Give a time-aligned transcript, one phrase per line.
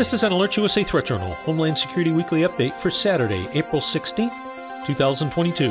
[0.00, 4.34] This is an Alert USA Threat Journal Homeland Security Weekly Update for Saturday, April 16th,
[4.86, 5.68] 2022.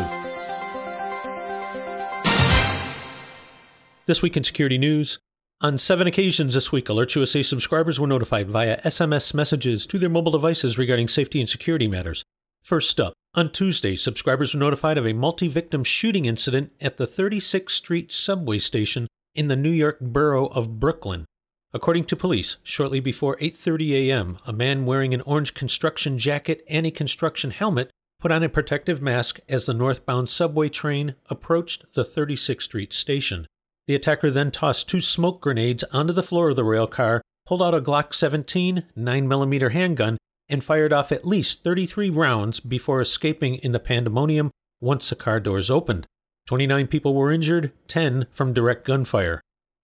[4.05, 5.17] This week in security news.
[5.61, 10.09] On seven occasions this week, Alert USA subscribers were notified via SMS messages to their
[10.09, 12.23] mobile devices regarding safety and security matters.
[12.61, 17.07] First up, on Tuesday, subscribers were notified of a multi victim shooting incident at the
[17.07, 21.25] 36th Street subway station in the New York borough of Brooklyn.
[21.71, 26.87] According to police, shortly before 8:30 a.m., a man wearing an orange construction jacket and
[26.87, 32.03] a construction helmet put on a protective mask as the northbound subway train approached the
[32.03, 33.45] 36th Street station.
[33.87, 37.61] The attacker then tossed two smoke grenades onto the floor of the rail car, pulled
[37.61, 40.17] out a Glock 17 9mm handgun,
[40.49, 44.49] and fired off at least 33 rounds before escaping in the pandemonium
[44.81, 46.07] once the car doors opened.
[46.47, 49.39] 29 people were injured, 10 from direct gunfire.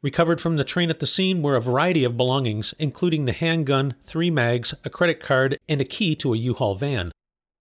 [0.05, 3.95] Recovered from the train at the scene were a variety of belongings, including the handgun,
[4.03, 7.11] three mags, a credit card, and a key to a U Haul van.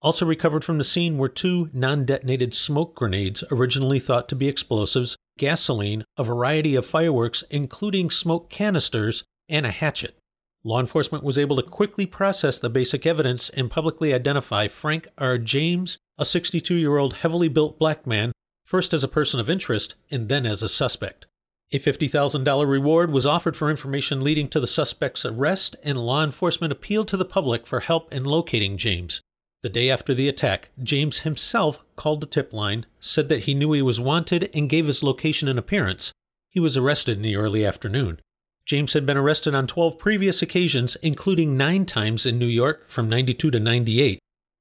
[0.03, 4.47] Also recovered from the scene were two non detonated smoke grenades, originally thought to be
[4.47, 10.15] explosives, gasoline, a variety of fireworks, including smoke canisters, and a hatchet.
[10.63, 15.39] Law enforcement was able to quickly process the basic evidence and publicly identify Frank R.
[15.39, 18.31] James, a 62 year old heavily built black man,
[18.67, 21.25] first as a person of interest and then as a suspect.
[21.71, 26.71] A $50,000 reward was offered for information leading to the suspect's arrest, and law enforcement
[26.71, 29.21] appealed to the public for help in locating James.
[29.63, 33.71] The day after the attack, James himself called the tip line, said that he knew
[33.71, 36.11] he was wanted, and gave his location and appearance.
[36.51, 38.19] He was arrested in the early afternoon.
[38.65, 43.09] James had been arrested on 12 previous occasions, including nine times in New York from
[43.09, 44.19] 92 to 98.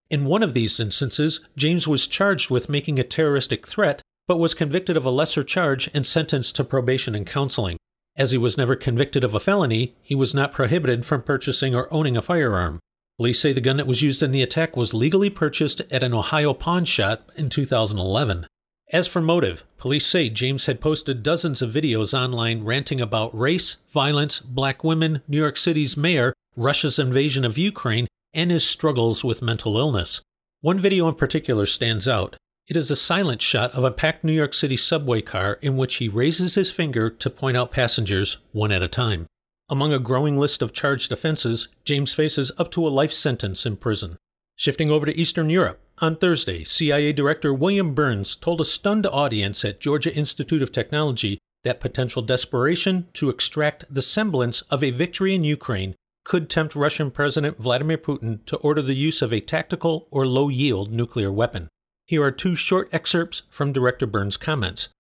[0.09, 4.55] In one of these instances, James was charged with making a terroristic threat but was
[4.55, 7.77] convicted of a lesser charge and sentenced to probation and counseling.
[8.17, 11.93] As he was never convicted of a felony, he was not prohibited from purchasing or
[11.93, 12.79] owning a firearm.
[13.17, 16.15] Police say the gun that was used in the attack was legally purchased at an
[16.15, 18.47] Ohio pawn shop in 2011.
[18.93, 23.79] As for motive, police say James had posted dozens of videos online ranting about race,
[23.91, 29.43] violence, black women, New York City's mayor, Russia's invasion of Ukraine, and his struggles with
[29.43, 30.21] mental illness.
[30.61, 32.37] One video in particular stands out.
[32.67, 35.97] It is a silent shot of a packed New York City subway car in which
[35.97, 39.27] he raises his finger to point out passengers one at a time.
[39.69, 43.77] Among a growing list of charged offenses, James faces up to a life sentence in
[43.77, 44.17] prison.
[44.57, 49.63] Shifting over to Eastern Europe, on Thursday, CIA Director William Burns told a stunned audience
[49.63, 55.35] at Georgia Institute of Technology that potential desperation to extract the semblance of a victory
[55.35, 55.95] in Ukraine
[56.25, 60.49] could tempt Russian President Vladimir Putin to order the use of a tactical or low
[60.49, 61.69] yield nuclear weapon.
[62.07, 64.91] Here are two short excerpts from Director Burns' comments.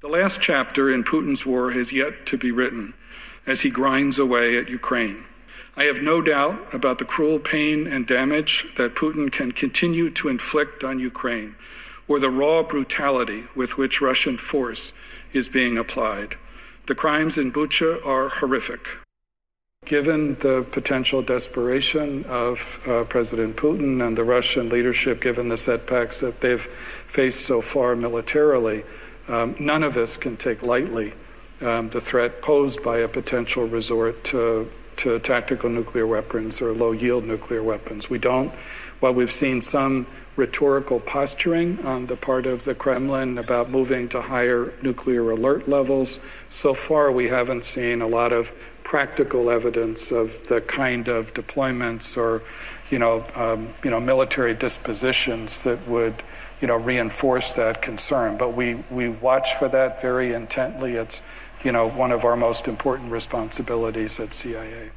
[0.00, 2.94] The last chapter in Putin's war has yet to be written
[3.46, 5.26] as he grinds away at Ukraine.
[5.76, 10.28] I have no doubt about the cruel pain and damage that Putin can continue to
[10.28, 11.54] inflict on Ukraine,
[12.08, 14.94] or the raw brutality with which Russian force
[15.34, 16.36] is being applied.
[16.86, 18.88] The crimes in Bucha are horrific.
[19.88, 26.20] Given the potential desperation of uh, President Putin and the Russian leadership, given the setbacks
[26.20, 26.68] that they've
[27.06, 28.84] faced so far militarily,
[29.28, 31.14] um, none of us can take lightly
[31.62, 36.92] um, the threat posed by a potential resort to, to tactical nuclear weapons or low
[36.92, 38.10] yield nuclear weapons.
[38.10, 38.52] We don't,
[39.00, 44.22] while we've seen some rhetorical posturing on the part of the Kremlin about moving to
[44.22, 46.20] higher nuclear alert levels.
[46.48, 48.52] So far, we haven't seen a lot of
[48.84, 52.42] practical evidence of the kind of deployments or,
[52.88, 56.22] you know, um, you know, military dispositions that would,
[56.60, 58.38] you know, reinforce that concern.
[58.38, 60.94] But we we watch for that very intently.
[60.94, 61.20] It's,
[61.64, 64.90] you know, one of our most important responsibilities at CIA.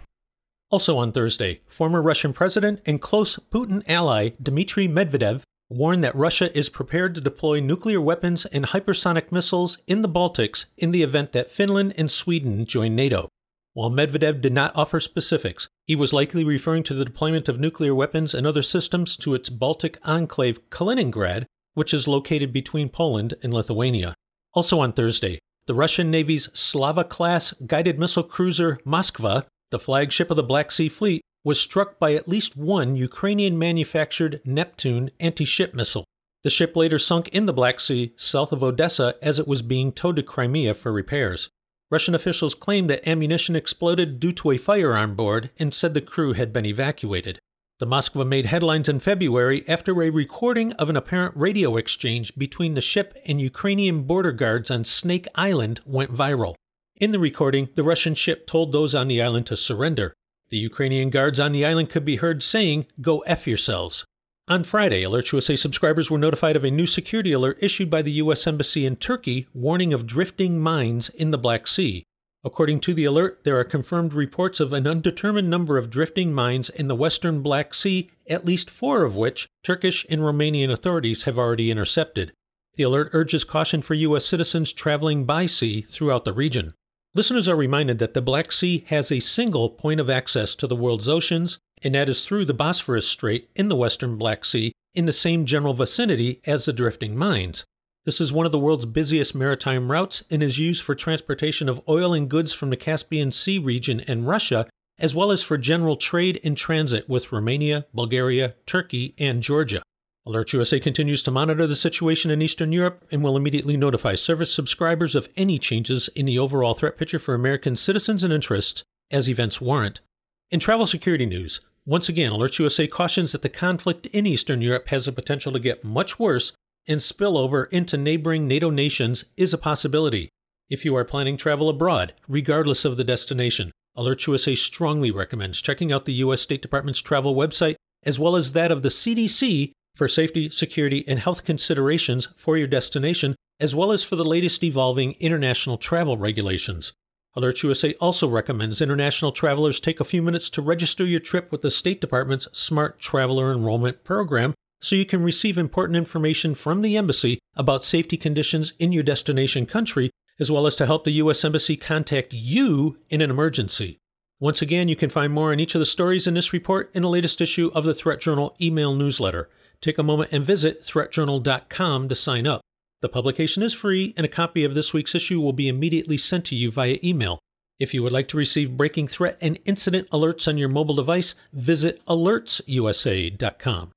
[0.69, 6.55] Also on Thursday, former Russian president and close Putin ally Dmitry Medvedev warned that Russia
[6.57, 11.31] is prepared to deploy nuclear weapons and hypersonic missiles in the Baltics in the event
[11.31, 13.29] that Finland and Sweden join NATO.
[13.73, 17.95] While Medvedev did not offer specifics, he was likely referring to the deployment of nuclear
[17.95, 23.53] weapons and other systems to its Baltic enclave Kaliningrad, which is located between Poland and
[23.53, 24.13] Lithuania.
[24.53, 30.37] Also on Thursday, the Russian Navy's Slava class guided missile cruiser Moskva the flagship of
[30.37, 35.73] the Black Sea Fleet, was struck by at least one Ukrainian manufactured Neptune anti ship
[35.73, 36.05] missile.
[36.43, 39.91] The ship later sunk in the Black Sea south of Odessa as it was being
[39.91, 41.49] towed to Crimea for repairs.
[41.89, 46.01] Russian officials claimed that ammunition exploded due to a fire on board and said the
[46.01, 47.39] crew had been evacuated.
[47.81, 52.75] The Moskva made headlines in February after a recording of an apparent radio exchange between
[52.75, 56.53] the ship and Ukrainian border guards on Snake Island went viral.
[56.97, 60.13] In the recording, the Russian ship told those on the island to surrender.
[60.49, 64.05] The Ukrainian guards on the island could be heard saying, Go F yourselves.
[64.47, 68.11] On Friday, Alert USA subscribers were notified of a new security alert issued by the
[68.23, 68.45] U.S.
[68.45, 72.03] Embassy in Turkey warning of drifting mines in the Black Sea.
[72.43, 76.69] According to the alert, there are confirmed reports of an undetermined number of drifting mines
[76.69, 81.37] in the western Black Sea, at least four of which Turkish and Romanian authorities have
[81.37, 82.33] already intercepted.
[82.75, 84.25] The alert urges caution for U.S.
[84.25, 86.73] citizens traveling by sea throughout the region.
[87.13, 90.75] Listeners are reminded that the Black Sea has a single point of access to the
[90.75, 95.05] world's oceans, and that is through the Bosphorus Strait in the western Black Sea in
[95.05, 97.65] the same general vicinity as the drifting mines.
[98.03, 101.81] This is one of the world's busiest maritime routes and is used for transportation of
[101.87, 104.67] oil and goods from the Caspian Sea region and Russia,
[104.97, 109.83] as well as for general trade and transit with Romania, Bulgaria, Turkey, and Georgia.
[110.25, 114.51] Alert USA continues to monitor the situation in Eastern Europe and will immediately notify service
[114.51, 119.29] subscribers of any changes in the overall threat picture for American citizens and interests as
[119.29, 120.01] events warrant.
[120.49, 124.87] In travel security news, once again, Alert USA cautions that the conflict in Eastern Europe
[124.87, 126.53] has the potential to get much worse
[126.91, 130.29] and spill over into neighboring NATO nations is a possibility.
[130.69, 135.91] If you are planning travel abroad, regardless of the destination, Alert USA strongly recommends checking
[135.91, 136.41] out the U.S.
[136.41, 141.19] State Department's travel website as well as that of the CDC for safety, security, and
[141.19, 146.93] health considerations for your destination, as well as for the latest evolving international travel regulations.
[147.35, 151.61] Alert USA also recommends international travelers take a few minutes to register your trip with
[151.61, 156.97] the State Department's Smart Traveler Enrollment Program so you can receive important information from the
[156.97, 161.45] Embassy about safety conditions in your destination country, as well as to help the U.S.
[161.45, 163.97] Embassy contact you in an emergency.
[164.39, 167.03] Once again, you can find more on each of the stories in this report in
[167.03, 169.49] the latest issue of the Threat Journal email newsletter
[169.81, 172.61] take a moment and visit threatjournal.com to sign up.
[173.01, 176.45] The publication is free, and a copy of this week's issue will be immediately sent
[176.45, 177.39] to you via email.
[177.79, 181.33] If you would like to receive breaking threat and incident alerts on your mobile device,
[181.51, 183.91] visit alertsusa.com.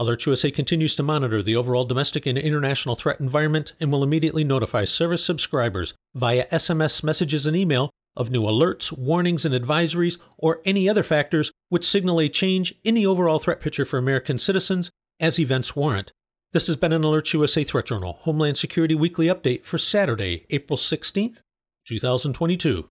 [0.00, 4.42] Alert USA continues to monitor the overall domestic and international threat environment and will immediately
[4.42, 10.62] notify service subscribers via SMS messages and email of new alerts, warnings, and advisories, or
[10.64, 14.90] any other factors which signal a change in the overall threat picture for American citizens
[15.20, 16.12] as events warrant.
[16.54, 20.78] This has been an Alert USA Threat Journal Homeland Security Weekly Update for Saturday, April
[20.78, 21.42] 16th,
[21.86, 22.88] 2022.